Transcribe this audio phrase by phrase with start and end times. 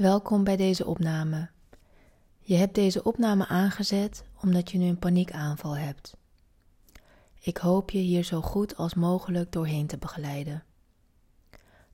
[0.00, 1.48] Welkom bij deze opname.
[2.38, 6.16] Je hebt deze opname aangezet omdat je nu een paniekaanval hebt.
[7.40, 10.64] Ik hoop je hier zo goed als mogelijk doorheen te begeleiden.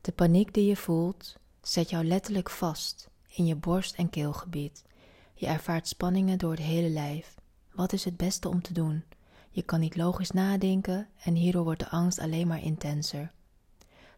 [0.00, 4.84] De paniek die je voelt zet jou letterlijk vast in je borst- en keelgebied.
[5.34, 7.34] Je ervaart spanningen door het hele lijf.
[7.72, 9.04] Wat is het beste om te doen?
[9.50, 13.32] Je kan niet logisch nadenken en hierdoor wordt de angst alleen maar intenser.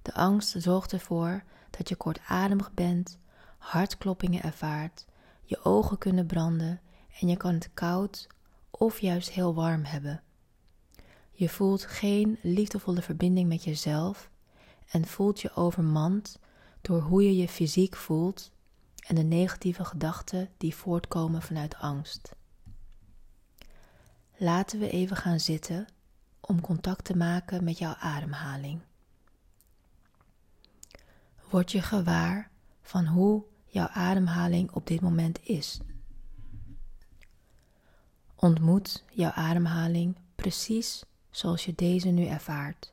[0.02, 3.18] De angst zorgt ervoor dat je kortademig bent,
[3.58, 5.06] hartkloppingen ervaart,
[5.44, 6.80] je ogen kunnen branden
[7.20, 8.26] en je kan het koud
[8.70, 10.22] of juist heel warm hebben.
[11.30, 14.30] Je voelt geen liefdevolle verbinding met jezelf
[14.90, 16.38] en voelt je overmand
[16.80, 18.50] door hoe je je fysiek voelt
[19.06, 22.36] en de negatieve gedachten die voortkomen vanuit angst.
[24.36, 25.86] Laten we even gaan zitten
[26.40, 28.80] om contact te maken met jouw ademhaling.
[31.50, 32.50] Word je gewaar
[32.88, 35.80] van hoe jouw ademhaling op dit moment is.
[38.34, 42.92] Ontmoet jouw ademhaling precies zoals je deze nu ervaart.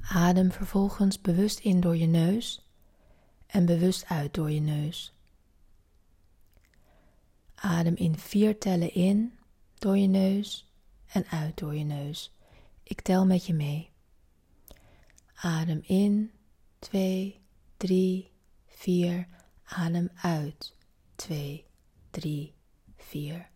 [0.00, 2.66] Adem vervolgens bewust in door je neus
[3.46, 5.14] en bewust uit door je neus.
[7.54, 9.38] Adem in vier tellen in
[9.74, 10.72] door je neus
[11.06, 12.32] en uit door je neus.
[12.82, 13.90] Ik tel met je mee.
[15.42, 16.32] Adem in,
[16.80, 17.40] 2,
[17.78, 18.28] 3,
[18.66, 19.26] 4.
[19.76, 20.72] Adem uit,
[21.16, 21.64] 2,
[22.10, 22.54] 3,
[22.96, 23.48] 4.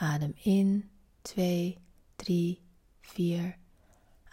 [0.00, 0.90] Adem in,
[1.22, 1.78] 2,
[2.16, 2.60] 3,
[3.00, 3.56] 4.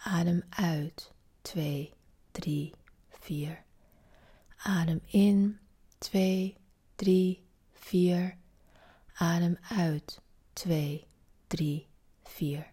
[0.04, 1.92] Adem uit, 2,
[2.32, 2.72] 3,
[3.08, 3.64] 4.
[4.64, 5.58] Adem in,
[6.00, 6.56] 2,
[6.96, 8.36] 3, 4.
[9.14, 10.20] Adem uit,
[10.52, 11.06] 2,
[11.48, 11.86] 3,
[12.24, 12.72] 4.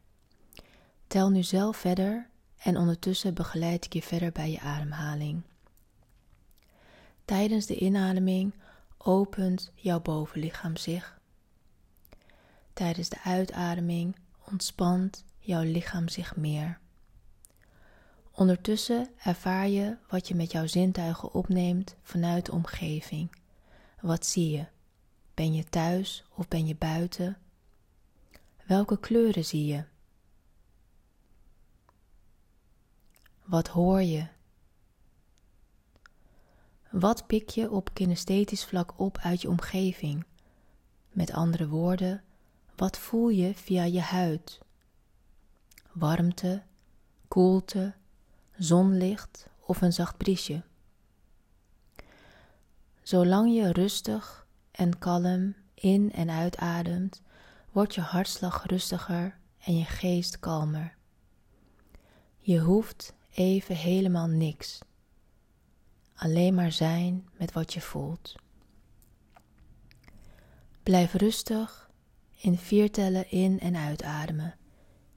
[1.07, 2.28] Tel nu zelf verder
[2.59, 5.41] en ondertussen begeleid ik je verder bij je ademhaling.
[7.25, 8.53] Tijdens de inademing
[8.97, 11.19] opent jouw bovenlichaam zich.
[12.73, 14.15] Tijdens de uitademing
[14.51, 16.79] ontspant jouw lichaam zich meer.
[18.31, 23.31] Ondertussen ervaar je wat je met jouw zintuigen opneemt vanuit de omgeving.
[24.01, 24.65] Wat zie je?
[25.33, 27.37] Ben je thuis of ben je buiten?
[28.65, 29.83] Welke kleuren zie je?
[33.49, 34.27] Wat hoor je?
[36.91, 40.25] Wat pik je op kinesthetisch vlak op uit je omgeving?
[41.09, 42.23] Met andere woorden,
[42.75, 44.59] wat voel je via je huid?
[45.91, 46.63] Warmte,
[47.27, 47.93] koelte,
[48.57, 50.63] zonlicht of een zacht briesje?
[53.01, 57.21] Zolang je rustig en kalm in- en uitademt,
[57.71, 60.95] wordt je hartslag rustiger en je geest kalmer.
[62.37, 64.79] Je hoeft even helemaal niks.
[66.15, 68.35] Alleen maar zijn met wat je voelt.
[70.83, 71.89] Blijf rustig
[72.35, 74.55] in vier tellen in en uitademen.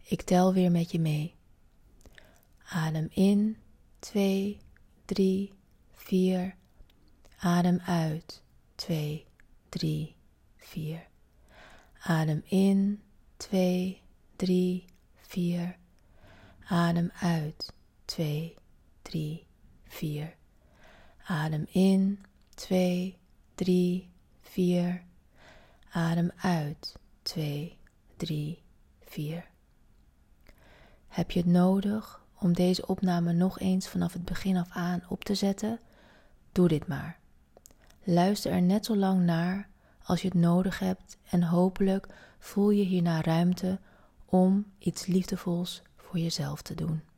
[0.02, 1.34] Ik tel weer met je mee.
[2.64, 3.56] Adem in,
[3.98, 4.58] 2,
[5.04, 5.52] 3,
[5.92, 6.56] 4.
[7.38, 8.42] Adem uit,
[8.74, 9.26] 2,
[9.68, 10.14] 3,
[10.56, 11.08] 4.
[11.98, 13.02] Adem in,
[13.36, 14.02] 2,
[14.36, 14.84] 3,
[15.14, 15.76] 4.
[16.64, 17.72] Adem uit,
[18.12, 18.54] 2,
[19.02, 19.46] 3,
[19.84, 20.34] 4.
[21.24, 22.24] Adem in,
[22.54, 23.18] 2,
[23.54, 25.02] 3, 4.
[25.92, 27.78] Adem uit, 2,
[28.16, 28.62] 3,
[29.04, 29.44] 4.
[31.08, 35.24] Heb je het nodig om deze opname nog eens vanaf het begin af aan op
[35.24, 35.80] te zetten?
[36.52, 37.18] Doe dit maar.
[38.02, 39.68] Luister er net zo lang naar
[40.02, 42.06] als je het nodig hebt en hopelijk
[42.38, 43.78] voel je hierna ruimte
[44.24, 47.11] om iets liefdevols voor jezelf te doen.